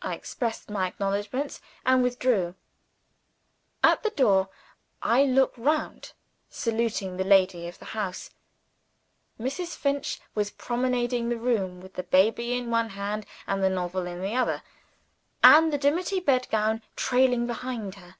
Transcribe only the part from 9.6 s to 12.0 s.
Finch was promenading the room, with